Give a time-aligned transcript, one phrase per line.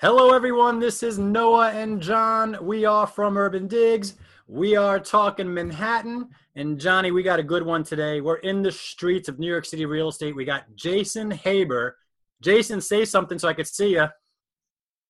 [0.00, 0.80] Hello, everyone.
[0.80, 2.58] This is Noah and John.
[2.60, 4.14] We are from Urban Digs.
[4.48, 6.28] We are talking Manhattan.
[6.56, 8.20] And Johnny, we got a good one today.
[8.20, 10.34] We're in the streets of New York City real estate.
[10.34, 11.96] We got Jason Haber.
[12.42, 14.00] Jason, say something so I could see you.
[14.00, 14.10] What's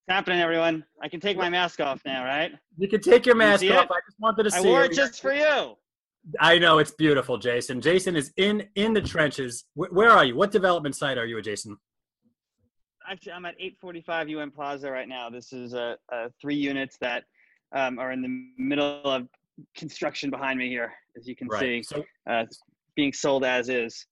[0.09, 0.85] happening, everyone?
[1.03, 2.53] I can take my mask off now, right?
[2.77, 3.87] You can take your mask see off.
[3.87, 3.91] it?
[3.91, 4.93] I just wanted to see I wore it.
[4.93, 5.77] it just for you.
[6.39, 7.81] I know it's beautiful, Jason.
[7.81, 9.65] Jason is in in the trenches.
[9.75, 10.37] Wh- Where are you?
[10.37, 11.79] What development site are you at, Jason?
[13.11, 15.29] Actually, I'm at 845 UN Plaza right now.
[15.29, 17.25] This is uh, uh, three units that
[17.75, 19.29] um, are in the middle of
[19.77, 22.45] construction behind me here, as you can see, So uh,
[22.97, 24.07] being sold as is.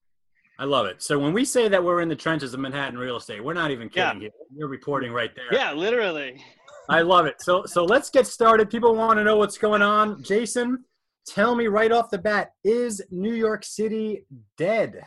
[0.58, 1.02] I love it.
[1.02, 3.70] So when we say that we're in the trenches of Manhattan real estate, we're not
[3.70, 4.30] even kidding here.
[4.54, 5.46] You're reporting right there.
[5.50, 6.44] Yeah, literally.
[6.88, 7.40] I love it.
[7.40, 8.68] So so let's get started.
[8.68, 10.22] People want to know what's going on.
[10.22, 10.84] Jason,
[11.26, 14.26] tell me right off the bat, is New York City
[14.58, 15.02] dead?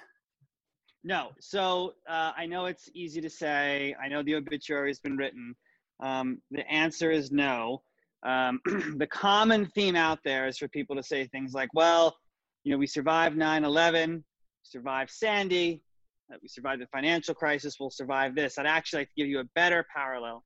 [1.05, 1.29] No.
[1.39, 3.95] So uh, I know it's easy to say.
[4.03, 5.55] I know the obituary has been written.
[5.99, 7.83] Um, the answer is no.
[8.25, 8.59] Um,
[8.97, 12.17] the common theme out there is for people to say things like, well,
[12.63, 14.25] you know, we survived 9 11,
[14.63, 15.83] survived Sandy,
[16.33, 18.57] uh, we survived the financial crisis, we'll survive this.
[18.57, 20.43] I'd actually like to give you a better parallel,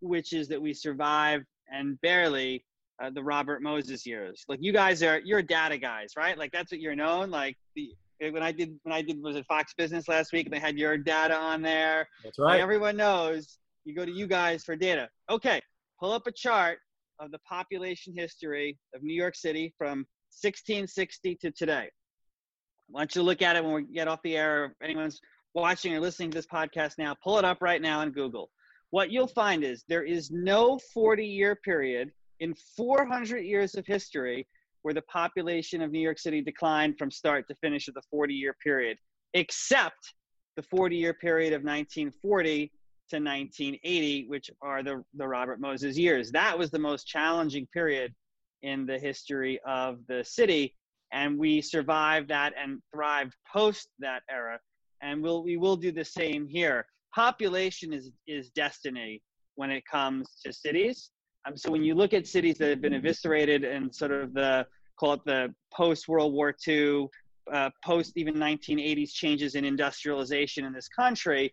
[0.00, 2.64] which is that we survived and barely
[3.02, 4.42] uh, the Robert Moses years.
[4.48, 6.38] Like you guys are, you're data guys, right?
[6.38, 7.30] Like that's what you're known.
[7.30, 7.90] Like the,
[8.30, 10.46] when I did, when I did, was it Fox Business last week?
[10.46, 12.08] And they had your data on there.
[12.22, 12.60] That's right.
[12.60, 15.08] everyone knows you go to you guys for data.
[15.30, 15.60] Okay,
[15.98, 16.78] pull up a chart
[17.18, 20.06] of the population history of New York City from
[20.40, 21.88] 1660 to today.
[21.88, 24.66] I want you to look at it when we get off the air.
[24.66, 25.20] If anyone's
[25.54, 28.50] watching or listening to this podcast now, pull it up right now on Google.
[28.90, 34.46] What you'll find is there is no 40 year period in 400 years of history
[34.82, 38.34] where the population of New York City declined from start to finish of the 40
[38.34, 38.98] year period,
[39.34, 40.14] except
[40.56, 42.72] the 40 year period of 1940
[43.10, 46.30] to 1980, which are the, the Robert Moses years.
[46.30, 48.14] That was the most challenging period
[48.62, 50.74] in the history of the city.
[51.12, 54.58] And we survived that and thrived post that era.
[55.02, 56.86] And we'll, we will do the same here.
[57.14, 59.20] Population is, is destiny
[59.56, 61.10] when it comes to cities.
[61.46, 64.66] Um, so when you look at cities that have been eviscerated and sort of the,
[64.98, 67.08] call it the post World War II,
[67.52, 71.52] uh, post even 1980s changes in industrialization in this country,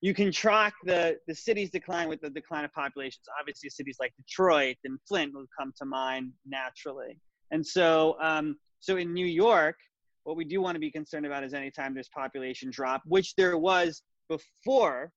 [0.00, 3.24] you can track the, the city's decline with the decline of populations.
[3.40, 7.18] Obviously, cities like Detroit and Flint will come to mind naturally.
[7.50, 9.76] And so, um, so in New York,
[10.24, 13.56] what we do want to be concerned about is anytime there's population drop, which there
[13.56, 15.10] was before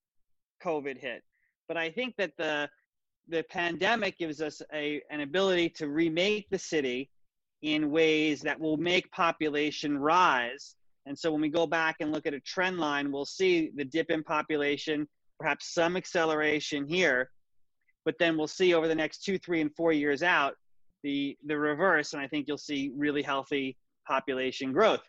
[0.63, 1.23] COVID hit.
[1.67, 2.69] But I think that the
[3.29, 7.09] the pandemic gives us a, an ability to remake the city
[7.61, 10.75] in ways that will make population rise
[11.09, 13.83] and so when we go back and look at a trend line, we'll see the
[13.83, 15.07] dip in population,
[15.39, 17.31] perhaps some acceleration here,
[18.05, 20.53] but then we'll see over the next two, three, and four years out
[21.01, 23.75] the the reverse, and I think you'll see really healthy
[24.05, 25.01] population growth.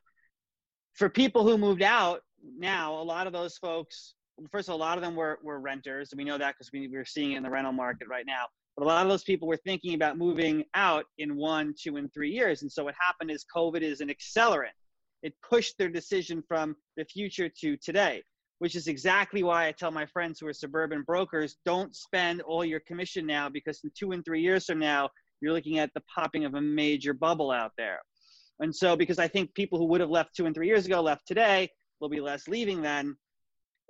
[0.94, 2.22] For people who moved out
[2.56, 4.14] now, a lot of those folks,
[4.50, 6.70] first of all, a lot of them were, were renters, and we know that because
[6.72, 8.44] we, we're seeing it in the rental market right now.
[8.76, 12.12] But a lot of those people were thinking about moving out in one, two, and
[12.12, 12.62] three years.
[12.62, 14.70] And so what happened is COVID is an accelerant
[15.22, 18.22] it pushed their decision from the future to today
[18.58, 22.64] which is exactly why i tell my friends who are suburban brokers don't spend all
[22.64, 25.08] your commission now because in two and three years from now
[25.40, 28.00] you're looking at the popping of a major bubble out there
[28.60, 31.00] and so because i think people who would have left two and three years ago
[31.00, 31.68] left today
[32.00, 33.16] will be less leaving then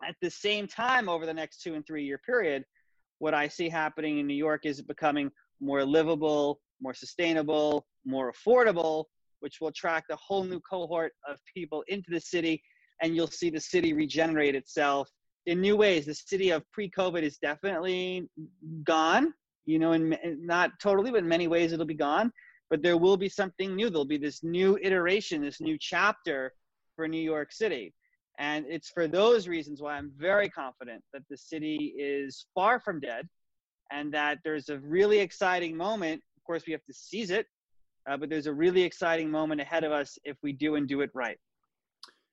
[0.06, 2.64] at the same time over the next two and three year period
[3.18, 5.30] what i see happening in new york is becoming
[5.60, 9.04] more livable more sustainable more affordable
[9.40, 12.62] which will attract a whole new cohort of people into the city
[13.02, 15.10] and you'll see the city regenerate itself
[15.46, 16.06] in new ways.
[16.06, 18.28] The city of pre-covid is definitely
[18.84, 19.32] gone
[19.66, 22.32] you know and not totally but in many ways it'll be gone.
[22.70, 23.90] But there will be something new.
[23.90, 26.52] There'll be this new iteration this new chapter
[26.96, 27.94] for new york city
[28.40, 32.98] and it's for those reasons why i'm very confident that the city is far from
[32.98, 33.28] dead
[33.92, 37.46] and that there's a really exciting moment of course we have to seize it
[38.08, 41.00] uh, but there's a really exciting moment ahead of us if we do and do
[41.00, 41.38] it right.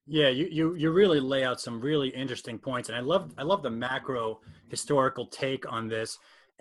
[0.05, 3.43] Yeah, you, you you really lay out some really interesting points, and I love I
[3.43, 4.39] love the macro
[4.69, 6.17] historical take on this.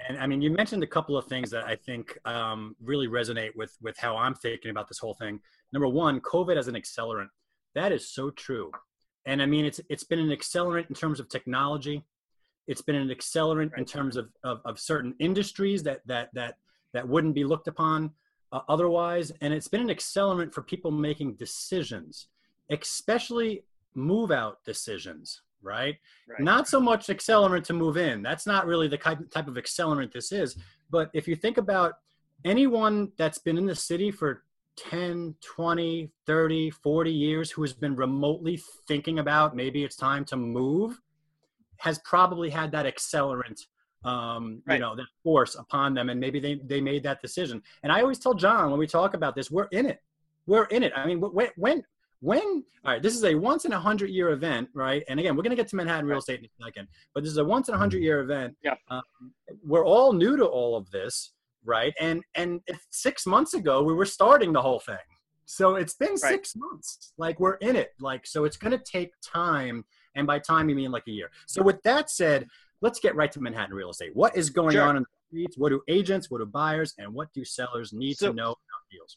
[0.09, 3.55] And I mean, you mentioned a couple of things that I think um, really resonate
[3.55, 5.39] with with how I'm thinking about this whole thing.
[5.73, 7.29] Number one, COVID as an accelerant.
[7.77, 8.73] That is so true.
[9.27, 12.05] And I mean, it's it's been an accelerant in terms of technology.
[12.67, 16.57] It's been an accelerant in terms of, of, of certain industries that that that
[16.93, 18.13] that wouldn't be looked upon
[18.53, 19.33] uh, otherwise.
[19.41, 22.29] And it's been an accelerant for people making decisions,
[22.71, 23.65] especially
[23.95, 25.97] move out decisions, right?
[26.29, 26.41] right?
[26.41, 28.23] Not so much accelerant to move in.
[28.23, 30.57] That's not really the type of accelerant this is.
[30.91, 31.95] But if you think about
[32.45, 34.45] anyone that's been in the city for
[34.77, 40.37] 10, 20, 30, 40 years who has been remotely thinking about maybe it's time to
[40.37, 41.01] move
[41.79, 43.67] has probably had that accelerant
[44.07, 44.75] um, right.
[44.75, 47.63] you know, that force upon them, and maybe they they made that decision.
[47.83, 50.01] And I always tell John when we talk about this, we're in it.
[50.47, 50.93] We're in it.
[50.95, 51.83] I mean, when when
[52.21, 55.03] when all right, this is a once in a hundred year event, right?
[55.09, 57.33] And again, we're going to get to Manhattan real estate in a second, but this
[57.33, 58.57] is a once in a hundred year event.
[58.63, 58.75] Yeah.
[58.89, 59.03] Um,
[59.65, 61.33] we're all new to all of this,
[61.67, 61.95] right?
[62.01, 62.61] And and
[62.91, 64.97] six months ago we were starting the whole thing,
[65.47, 66.19] so it's been right.
[66.19, 67.13] six months.
[67.19, 67.91] Like we're in it.
[68.01, 69.85] Like so, it's going to take time,
[70.15, 71.31] and by time you mean like a year.
[71.47, 72.47] So with that said,
[72.83, 74.15] let's get right to Manhattan real estate.
[74.15, 74.83] What is going sure.
[74.83, 75.57] on in the streets?
[75.57, 78.83] What do agents, what do buyers, and what do sellers need so, to know about
[78.91, 79.17] deals?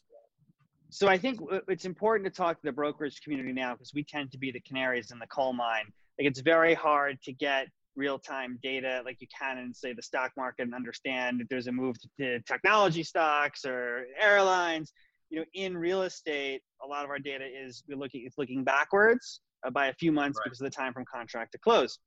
[0.90, 4.04] So I think uh, it's important to talk to the brokerage community now because we
[4.04, 5.84] tend to be the canaries in the coal mine.
[6.18, 10.30] Like it's very hard to get real-time data like you can in say the stock
[10.36, 14.92] market and understand if there's a move to technology stocks or airlines
[15.28, 18.62] you know in real estate a lot of our data is we're looking it's looking
[18.62, 20.44] backwards uh, by a few months right.
[20.44, 21.98] because of the time from contract to close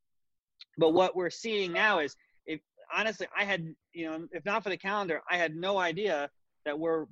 [0.77, 2.15] but what we're seeing now is,
[2.45, 2.59] if
[2.93, 6.29] honestly, I had, you know, if not for the calendar, I had no idea
[6.65, 7.05] that we're,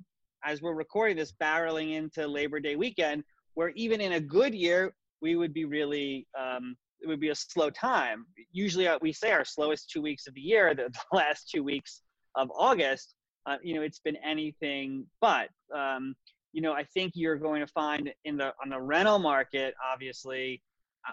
[0.44, 3.24] as we're recording this, barreling into Labor Day weekend,
[3.54, 7.34] where even in a good year, we would be really, um, it would be a
[7.34, 8.26] slow time.
[8.52, 11.64] Usually, uh, we say our slowest two weeks of the year, the, the last two
[11.64, 12.02] weeks
[12.34, 13.14] of August.
[13.44, 15.48] Uh, you know, it's been anything but.
[15.74, 16.14] Um,
[16.52, 20.62] you know, I think you're going to find in the on the rental market, obviously,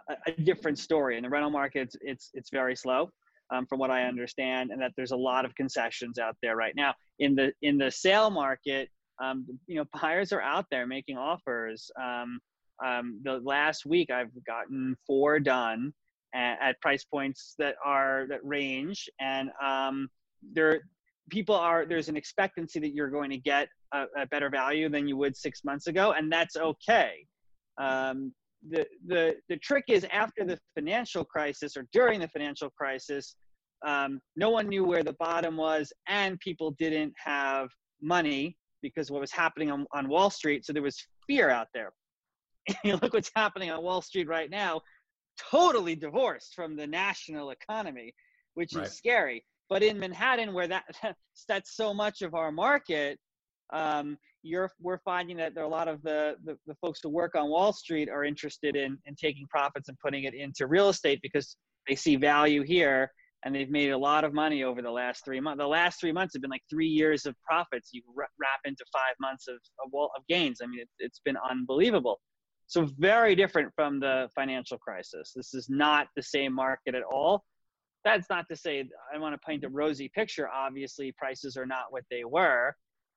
[0.10, 1.18] a, a different story.
[1.18, 3.10] In the rental market, it's it's, it's very slow,
[3.52, 6.76] um, from what I understand, and that there's a lot of concessions out there right
[6.76, 6.94] now.
[7.20, 8.90] In the in the sale market,
[9.22, 11.90] um, you know, buyers are out there making offers.
[12.02, 12.40] Um,
[12.86, 15.94] um, the last week, I've gotten four done
[16.34, 20.10] at, at price points that are that range, and um,
[20.54, 20.82] there
[21.30, 25.08] people are there's an expectancy that you're going to get a, a better value than
[25.08, 27.26] you would six months ago, and that's okay.
[27.80, 28.34] Um,
[28.68, 33.36] the, the, the trick is after the financial crisis or during the financial crisis,
[33.86, 37.70] um, no one knew where the bottom was and people didn't have
[38.02, 40.66] money because what was happening on, on Wall Street.
[40.66, 40.98] So there was
[41.28, 41.92] fear out there.
[42.84, 44.82] you look what's happening on Wall Street right now,
[45.52, 48.14] totally divorced from the national economy,
[48.54, 48.86] which right.
[48.86, 49.44] is scary.
[49.70, 50.84] But in Manhattan, where that
[51.48, 53.20] that's so much of our market,
[53.72, 57.10] um, you're we're finding that there are a lot of the, the, the folks who
[57.10, 60.90] work on Wall Street are interested in in taking profits and putting it into real
[60.90, 61.56] estate because
[61.88, 63.12] they see value here
[63.46, 65.60] and they've made a lot of money over the last three months.
[65.60, 67.90] The last three months have been like three years of profits.
[67.94, 70.60] You wrap into five months of of, of gains.
[70.64, 72.20] I mean, it, it's been unbelievable.
[72.70, 75.34] So very different from the financial crisis.
[75.36, 77.44] This is not the same market at all.
[78.06, 80.48] That's not to say I want to paint a rosy picture.
[80.48, 82.76] Obviously, prices are not what they were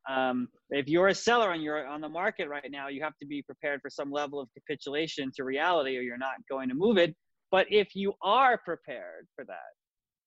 [0.08, 3.26] um, if you're a seller and you're on the market right now, you have to
[3.26, 6.98] be prepared for some level of capitulation to reality, or you're not going to move
[6.98, 7.14] it.
[7.50, 9.56] But if you are prepared for that,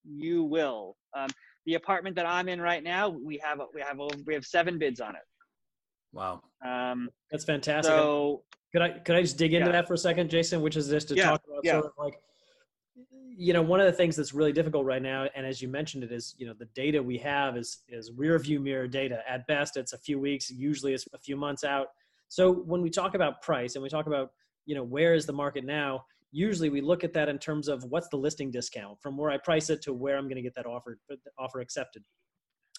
[0.06, 0.96] you will.
[1.18, 1.28] Um,
[1.66, 5.02] the apartment that I'm in right now, we have we have we have seven bids
[5.02, 5.22] on it.
[6.14, 7.92] Wow, um, that's fantastic.
[7.92, 8.44] So
[8.76, 9.72] could I could I just dig into yeah.
[9.72, 10.62] that for a second, Jason?
[10.62, 11.30] Which is this to yeah.
[11.30, 11.74] talk about yeah.
[11.74, 12.20] sort of like
[13.38, 16.04] you know one of the things that's really difficult right now and as you mentioned
[16.06, 19.46] it is you know the data we have is is rear view mirror data at
[19.46, 21.88] best it's a few weeks usually it's a few months out
[22.30, 24.30] so when we talk about price and we talk about
[24.66, 26.02] you know where is the market now
[26.32, 29.38] usually we look at that in terms of what's the listing discount from where i
[29.38, 30.98] price it to where i'm going to get that offer
[31.38, 32.04] offer accepted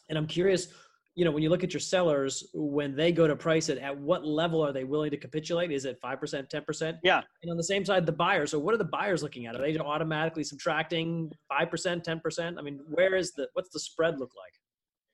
[0.09, 0.69] and i'm curious
[1.17, 3.99] you know, when you look at your sellers, when they go to price it, at
[3.99, 5.73] what level are they willing to capitulate?
[5.73, 6.99] Is it 5%, 10%?
[7.03, 7.23] Yeah.
[7.43, 8.51] And on the same side, the buyers.
[8.51, 9.57] So what are the buyers looking at?
[9.57, 12.59] Are they automatically subtracting 5%, 10%?
[12.59, 14.53] I mean, where is the, what's the spread look like?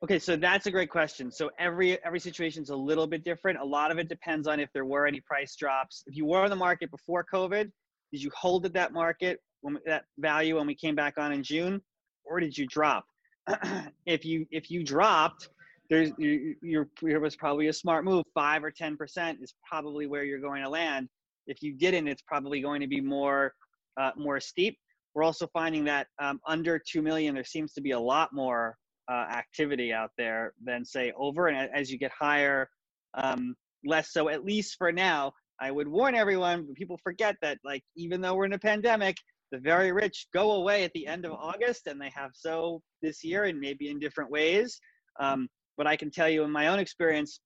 [0.02, 1.30] Okay, so that's a great question.
[1.30, 3.60] So every every situation is a little bit different.
[3.60, 6.02] A lot of it depends on if there were any price drops.
[6.08, 7.70] If you were on the market before COVID,
[8.10, 11.44] did you hold at that market when that value when we came back on in
[11.44, 11.80] June,
[12.24, 13.04] or did you drop?
[14.06, 15.50] if you if you dropped,
[15.90, 18.24] there's you, you're it was probably a smart move.
[18.34, 21.08] Five or ten percent is probably where you're going to land.
[21.46, 23.52] If you didn't, it's probably going to be more
[24.00, 24.78] uh, more steep.
[25.14, 28.76] We're also finding that um, under two million, there seems to be a lot more
[29.10, 31.48] uh, activity out there than say over.
[31.48, 32.68] And as you get higher,
[33.14, 34.28] um, less so.
[34.28, 36.66] At least for now, I would warn everyone.
[36.74, 39.16] People forget that like even though we're in a pandemic,
[39.50, 43.22] the very rich go away at the end of August, and they have so this
[43.22, 44.80] year and maybe in different ways.
[45.20, 47.40] Um, but I can tell you in my own experience,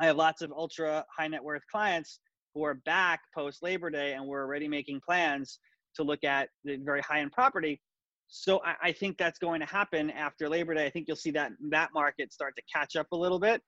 [0.00, 2.20] I have lots of ultra high net worth clients
[2.54, 5.58] who are back post Labor Day and we're already making plans
[5.96, 7.80] to look at the very high end property.
[8.28, 10.86] So I, I think that's going to happen after Labor Day.
[10.86, 13.62] I think you'll see that that market start to catch up a little bit.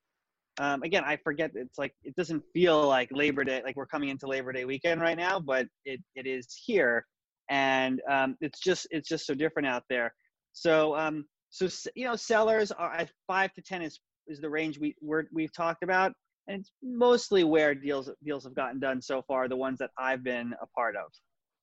[0.58, 4.10] Um, again, I forget it's like it doesn't feel like Labor Day, like we're coming
[4.10, 7.06] into Labor Day weekend right now, but it, it is here,
[7.48, 10.12] and um, it's just it's just so different out there.
[10.52, 14.78] So um, so you know, sellers are at five to ten is is the range
[14.78, 16.12] we we're, we've talked about,
[16.46, 19.48] and it's mostly where deals deals have gotten done so far.
[19.48, 21.10] The ones that I've been a part of.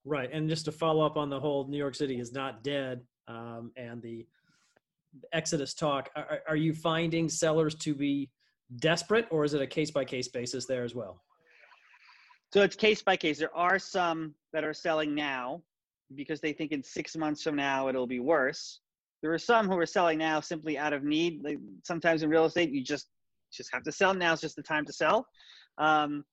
[0.06, 3.01] Right, and just to follow up on the whole New York City is not dead,
[3.27, 4.25] um, and the
[5.34, 6.10] Exodus talk.
[6.15, 8.29] Are, are you finding sellers to be
[8.77, 11.24] desperate, or is it a case by case basis there as well?
[12.53, 13.39] So it's case by case.
[13.39, 15.62] There are some that are selling now
[16.15, 18.79] because they think in six months from now it'll be worse.
[19.21, 21.43] There are some who are selling now simply out of need.
[21.43, 23.07] Like sometimes in real estate, you just
[23.51, 24.33] just have to sell now.
[24.33, 25.25] It's just the time to sell.
[25.77, 26.24] Um,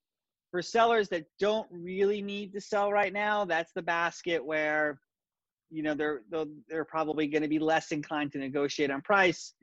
[0.51, 5.01] for sellers that don't really need to sell right now, that's the basket where
[5.71, 6.23] you know they're
[6.69, 9.55] they're probably going to be less inclined to negotiate on price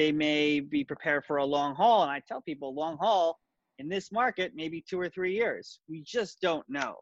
[0.00, 2.02] they may be prepared for a long haul.
[2.02, 3.38] And I tell people, long haul
[3.78, 5.80] in this market, maybe two or three years.
[5.90, 6.96] We just don't know.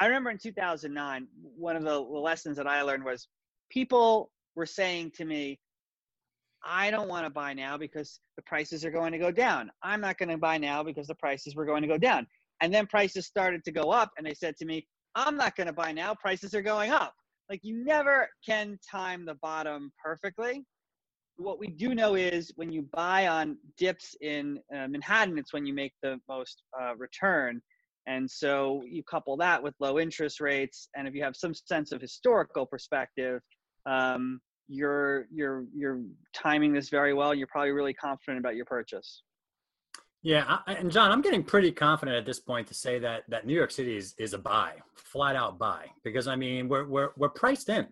[0.00, 3.28] I remember in 2009, one of the lessons that I learned was
[3.70, 5.58] people were saying to me,
[6.64, 9.70] I don't want to buy now because the prices are going to go down.
[9.82, 12.26] I'm not going to buy now because the prices were going to go down.
[12.60, 15.66] And then prices started to go up, and they said to me, I'm not going
[15.66, 16.14] to buy now.
[16.14, 17.14] Prices are going up.
[17.50, 20.64] Like you never can time the bottom perfectly
[21.36, 25.66] what we do know is when you buy on dips in uh, Manhattan, it's when
[25.66, 27.60] you make the most uh, return.
[28.06, 31.92] And so you couple that with low interest rates, and if you have some sense
[31.92, 33.40] of historical perspective,
[33.86, 36.00] um, you're you're you're
[36.34, 37.34] timing this very well.
[37.34, 39.22] You're probably really confident about your purchase.
[40.22, 43.44] Yeah, I, and John, I'm getting pretty confident at this point to say that that
[43.44, 47.10] New York City is, is a buy, flat out buy, because I mean we're we're
[47.16, 47.86] we're priced in.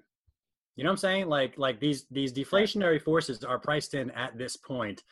[0.76, 1.26] You know what I'm saying?
[1.28, 5.02] Like like these these deflationary forces are priced in at this point.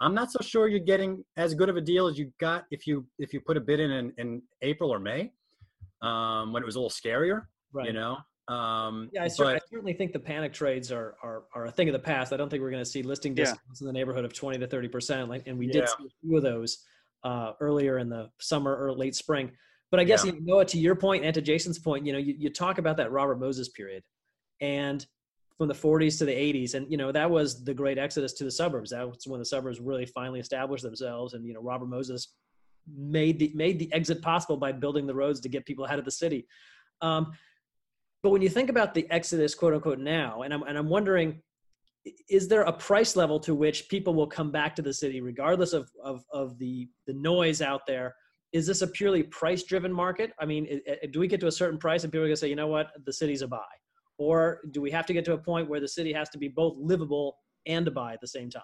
[0.00, 2.86] I'm not so sure you're getting as good of a deal as you got if
[2.86, 5.32] you if you put a bid in in, in April or May,
[6.00, 7.46] um, when it was a little scarier.
[7.72, 7.86] Right.
[7.86, 8.18] You know.
[8.48, 11.88] Um, yeah, I, but, I, certainly think the panic trades are, are are a thing
[11.88, 12.32] of the past.
[12.32, 13.82] I don't think we're going to see listing discounts yeah.
[13.82, 15.28] in the neighborhood of 20 to 30 percent.
[15.28, 15.86] Like, and we did yeah.
[15.86, 16.78] see a few of those
[17.24, 19.50] uh, earlier in the summer or late spring.
[19.90, 20.32] But I guess yeah.
[20.32, 22.96] you know, to your point and to Jason's point, you know, you, you talk about
[22.98, 24.02] that Robert Moses period,
[24.60, 25.04] and
[25.58, 28.44] from the 40s to the 80s and you know that was the great exodus to
[28.44, 31.88] the suburbs that was when the suburbs really finally established themselves and you know robert
[31.88, 32.28] moses
[32.96, 36.04] made the made the exit possible by building the roads to get people out of
[36.04, 36.46] the city
[37.02, 37.32] um,
[38.22, 41.40] but when you think about the exodus quote unquote now and i'm, and I'm wondering
[42.28, 45.72] is there a price level to which people will come back to the city regardless
[45.72, 48.14] of, of, of the, the noise out there
[48.52, 51.48] is this a purely price driven market i mean it, it, do we get to
[51.48, 53.48] a certain price and people are going to say you know what the city's a
[53.48, 53.58] buy
[54.18, 56.48] or do we have to get to a point where the city has to be
[56.48, 58.62] both livable and a buy at the same time?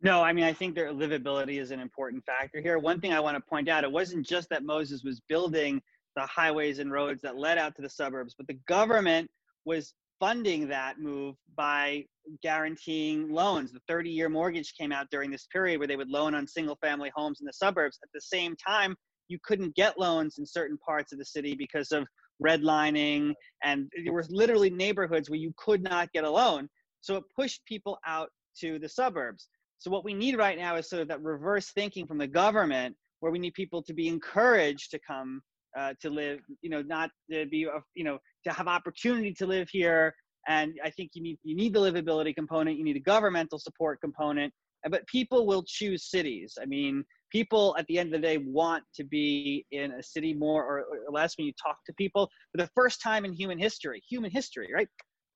[0.00, 2.78] No, I mean, I think their livability is an important factor here.
[2.78, 5.80] One thing I want to point out it wasn't just that Moses was building
[6.16, 9.30] the highways and roads that led out to the suburbs, but the government
[9.64, 12.04] was funding that move by
[12.42, 13.72] guaranteeing loans.
[13.72, 16.76] The 30 year mortgage came out during this period where they would loan on single
[16.82, 17.98] family homes in the suburbs.
[18.02, 18.96] At the same time,
[19.28, 22.06] you couldn't get loans in certain parts of the city because of
[22.42, 26.68] redlining, and there were literally neighborhoods where you could not get a loan.
[27.00, 29.48] So it pushed people out to the suburbs.
[29.78, 32.96] So what we need right now is sort of that reverse thinking from the government,
[33.20, 35.40] where we need people to be encouraged to come
[35.78, 39.46] uh, to live, you know, not to be, uh, you know, to have opportunity to
[39.46, 40.14] live here.
[40.48, 44.00] And I think you need you need the livability component, you need a governmental support
[44.00, 44.52] component,
[44.90, 46.56] but people will choose cities.
[46.60, 50.34] I mean, people at the end of the day want to be in a city
[50.34, 54.02] more or, less when you talk to people for the first time in human history
[54.08, 54.88] human history right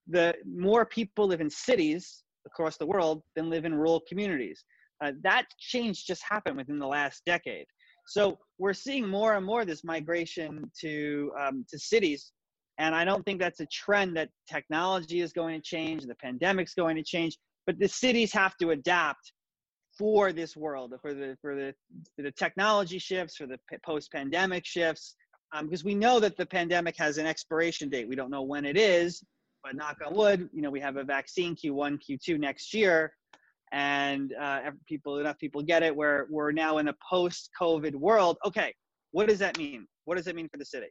[0.08, 4.64] the more people live in cities across the world than live in rural communities
[5.04, 7.66] uh, that change just happened within the last decade
[8.06, 12.32] so we're seeing more and more this migration to um, to cities
[12.78, 16.74] and i don't think that's a trend that technology is going to change the pandemic's
[16.74, 19.32] going to change but the cities have to adapt
[19.98, 21.74] for this world, for the for the
[22.16, 25.16] for the technology shifts, for the post-pandemic shifts,
[25.62, 28.08] because um, we know that the pandemic has an expiration date.
[28.08, 29.22] We don't know when it is,
[29.62, 33.12] but knock on wood, you know, we have a vaccine Q1, Q2 next year,
[33.72, 35.94] and uh, people enough people get it.
[35.94, 38.36] Where we're now in a post-COVID world.
[38.46, 38.74] Okay,
[39.10, 39.86] what does that mean?
[40.04, 40.88] What does it mean for the city?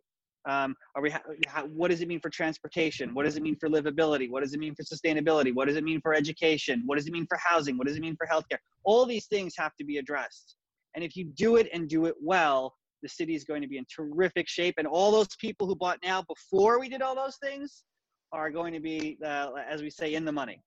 [0.49, 1.11] Um, are we?
[1.47, 3.13] How, what does it mean for transportation?
[3.13, 4.29] What does it mean for livability?
[4.29, 5.53] What does it mean for sustainability?
[5.53, 6.83] What does it mean for education?
[6.87, 7.77] What does it mean for housing?
[7.77, 8.57] What does it mean for healthcare?
[8.83, 10.55] All these things have to be addressed.
[10.95, 12.73] And if you do it and do it well,
[13.03, 14.75] the city is going to be in terrific shape.
[14.77, 17.83] And all those people who bought now before we did all those things
[18.33, 20.61] are going to be, uh, as we say, in the money.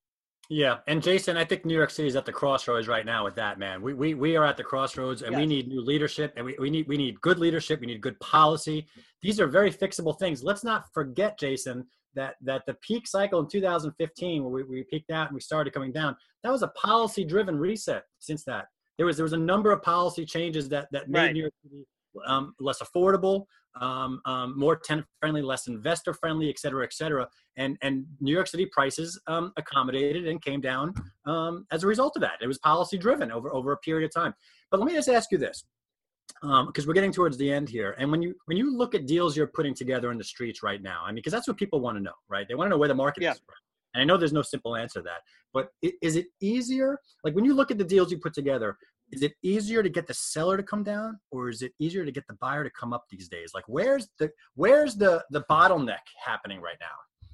[0.51, 3.35] Yeah, and Jason, I think New York City is at the crossroads right now with
[3.37, 3.81] that, man.
[3.81, 5.41] We we, we are at the crossroads, and yes.
[5.41, 7.81] we need new leadership, and we, we need we need good leadership.
[7.81, 8.87] We need good policy.
[9.23, 10.43] These are very fixable things.
[10.43, 15.11] Let's not forget, Jason, that that the peak cycle in 2015, where we, we peaked
[15.11, 18.05] out and we started coming down, that was a policy-driven reset.
[18.19, 18.67] Since that,
[18.99, 21.33] there was there was a number of policy changes that that made right.
[21.33, 21.87] New York City
[22.27, 23.47] um, less affordable,
[23.81, 27.29] um, um, more tenant friendly, less investor friendly, et cetera, et cetera.
[27.57, 30.95] And, and New York City prices um, accommodated and came down
[31.27, 32.39] um, as a result of that.
[32.41, 34.35] It was policy driven over, over a period of time.
[34.71, 35.65] But let me just ask you this,
[36.41, 37.95] because um, we're getting towards the end here.
[37.99, 40.83] And when you, when you look at deals you're putting together in the streets right
[40.83, 42.47] now, I mean, because that's what people want to know, right?
[42.49, 43.33] They want to know where the market yeah.
[43.33, 43.41] is.
[43.49, 43.57] Right?
[43.95, 45.21] And I know there's no simple answer to that,
[45.53, 45.69] but
[46.03, 46.99] is it easier?
[47.23, 48.77] Like when you look at the deals you put together,
[49.15, 52.11] is it easier to get the seller to come down or is it easier to
[52.11, 53.53] get the buyer to come up these days?
[53.55, 57.31] Like where's the where's the the bottleneck happening right now?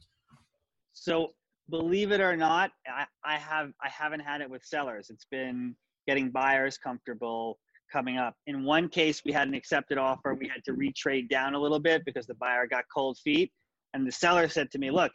[0.93, 1.33] So
[1.71, 5.09] believe it or not I, I have i haven't had it with sellers.
[5.09, 5.75] It's been
[6.07, 7.59] getting buyers comfortable
[7.91, 8.35] coming up.
[8.47, 10.35] In one case we had an accepted offer.
[10.35, 13.51] We had to retrade down a little bit because the buyer got cold feet.
[13.95, 15.13] And the seller said to me look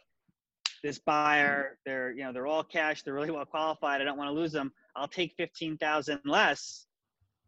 [0.82, 4.28] this buyer they're you know they're all cash they're really well qualified i don't want
[4.28, 6.86] to lose them I'll take 15,000 less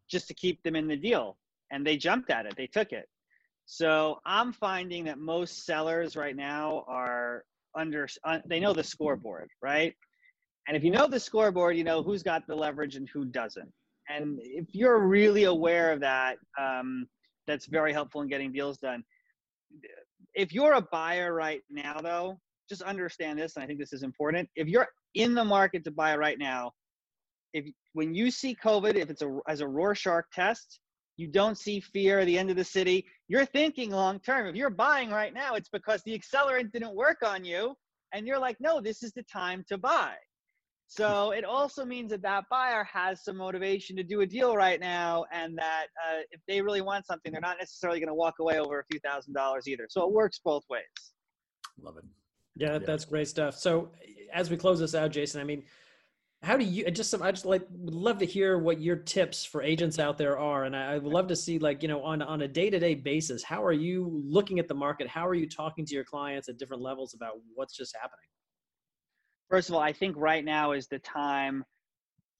[0.08, 1.38] just to keep them in the deal.
[1.70, 2.54] And they jumped at it.
[2.56, 3.08] They took it.
[3.66, 7.44] So I'm finding that most sellers right now are
[7.74, 9.94] under, uh, they know the scoreboard, right?
[10.66, 13.70] And if you know the scoreboard, you know who's got the leverage and who doesn't.
[14.08, 17.06] And if you're really aware of that, um,
[17.46, 19.04] that's very helpful in getting deals done.
[20.34, 24.02] If you're a buyer right now, though, just understand this, and I think this is
[24.02, 24.48] important.
[24.56, 26.72] If you're in the market to buy right now,
[27.52, 30.80] if when you see COVID, if it's a as a Rorschach test,
[31.16, 33.06] you don't see fear at the end of the city.
[33.28, 34.46] You're thinking long term.
[34.46, 37.74] If you're buying right now, it's because the accelerant didn't work on you,
[38.12, 40.14] and you're like, no, this is the time to buy.
[40.90, 44.80] So it also means that that buyer has some motivation to do a deal right
[44.80, 48.36] now, and that uh, if they really want something, they're not necessarily going to walk
[48.40, 49.86] away over a few thousand dollars either.
[49.90, 50.82] So it works both ways.
[51.80, 52.04] Love it.
[52.58, 53.56] Yeah, yeah, that's great stuff.
[53.56, 53.90] So
[54.32, 55.62] as we close this out, Jason, I mean,
[56.42, 59.60] how do you just i just like would love to hear what your tips for
[59.60, 60.64] agents out there are.
[60.64, 63.64] And i would love to see like you know on on a day-to-day basis how
[63.64, 65.08] are you looking at the market?
[65.08, 68.28] How are you talking to your clients at different levels about what's just happening?
[69.50, 71.64] First of all i think right now is the time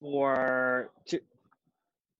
[0.00, 1.20] for to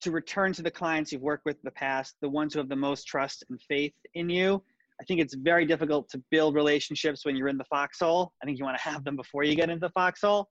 [0.01, 2.69] to return to the clients you've worked with in the past the ones who have
[2.69, 4.63] the most trust and faith in you
[5.01, 8.59] i think it's very difficult to build relationships when you're in the foxhole i think
[8.59, 10.49] you want to have them before you get into the foxhole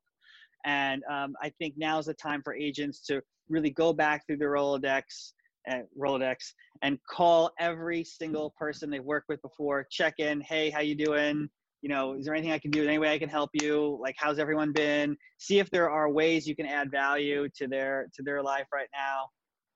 [0.66, 4.38] and um, I think now is the time for agents to really go back through
[4.38, 5.32] their Rolodex,
[5.72, 6.36] uh, Rolodex
[6.82, 11.50] and call every single person they've worked with before, check in, hey, how you doing?
[11.82, 12.84] You know, is there anything I can do?
[12.84, 13.98] Any way I can help you?
[14.02, 15.16] Like, how's everyone been?
[15.38, 18.90] See if there are ways you can add value to their to their life right
[18.94, 19.30] now.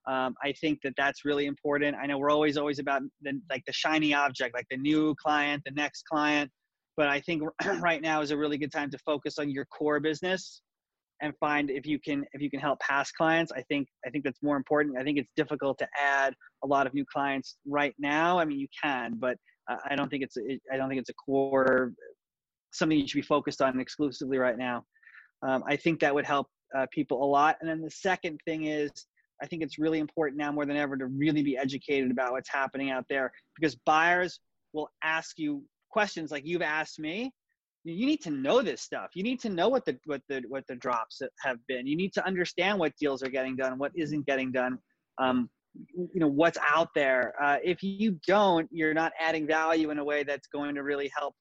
[0.07, 1.95] Um, I think that that's really important.
[1.95, 5.61] I know we're always always about the like the shiny object, like the new client,
[5.65, 6.49] the next client,
[6.97, 7.43] but I think
[7.79, 10.61] right now is a really good time to focus on your core business
[11.21, 13.51] and find if you can if you can help past clients.
[13.51, 14.97] I think i think that's more important.
[14.97, 16.33] I think it's difficult to add
[16.63, 18.39] a lot of new clients right now.
[18.39, 19.37] I mean you can but
[19.89, 20.35] i don't think it's
[20.73, 21.93] i don't think it's a core
[22.73, 24.83] something you should be focused on exclusively right now.
[25.47, 27.57] Um, i think that would help uh, people a lot.
[27.61, 28.91] And then the second thing is
[29.41, 32.49] i think it's really important now more than ever to really be educated about what's
[32.49, 34.39] happening out there because buyers
[34.73, 37.31] will ask you questions like you've asked me.
[37.83, 39.09] You need to know this stuff.
[39.15, 41.87] You need to know what the what the what the drops have been.
[41.87, 44.77] You need to understand what deals are getting done what isn't getting done
[45.17, 45.49] um,
[45.95, 47.33] you know what's out there.
[47.41, 51.11] Uh, if you don't you're not adding value in a way that's going to really
[51.15, 51.33] help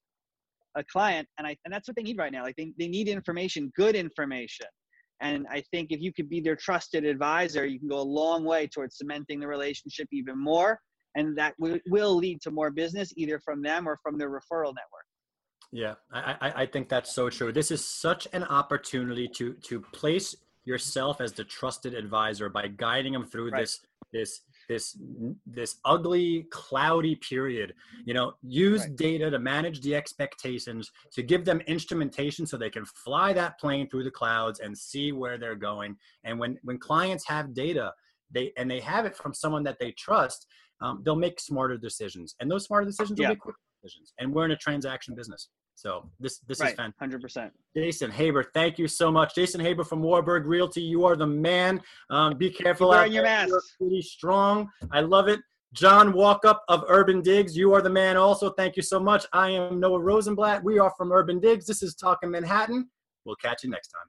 [0.76, 1.28] a client.
[1.38, 2.42] And i and that's what they need right now.
[2.42, 4.66] Like they, they need information good information
[5.20, 8.44] and i think if you could be their trusted advisor you can go a long
[8.44, 10.78] way towards cementing the relationship even more
[11.16, 14.74] and that will, will lead to more business either from them or from their referral
[14.74, 15.04] network
[15.72, 17.52] yeah, I, I think that's so true.
[17.52, 23.12] This is such an opportunity to to place yourself as the trusted advisor by guiding
[23.12, 23.60] them through right.
[23.60, 23.80] this
[24.12, 24.96] this this
[25.44, 27.74] this ugly cloudy period.
[28.04, 28.96] You know use right.
[28.96, 33.90] data to manage the expectations to give them instrumentation so they can fly that plane
[33.90, 35.96] through the clouds and see where they're going.
[36.24, 37.92] And when when clients have data
[38.30, 40.46] they and they have it from someone that they trust
[40.82, 42.34] um, they'll make smarter decisions.
[42.40, 43.28] And those smarter decisions yeah.
[43.28, 44.14] will be quick decisions.
[44.18, 46.98] And we're in a transaction business so this this right, is fantastic.
[46.98, 47.52] Hundred percent.
[47.76, 49.34] Jason Haber, thank you so much.
[49.34, 50.82] Jason Haber from Warburg Realty.
[50.82, 51.80] You are the man.
[52.10, 53.54] Um, be careful Keep wearing your mask.
[53.78, 54.68] Pretty strong.
[54.90, 55.40] I love it.
[55.72, 58.50] John Walkup of Urban Digs, you are the man also.
[58.50, 59.24] Thank you so much.
[59.32, 60.64] I am Noah Rosenblatt.
[60.64, 61.64] We are from Urban Digs.
[61.64, 62.90] This is Talking Manhattan.
[63.24, 64.06] We'll catch you next time.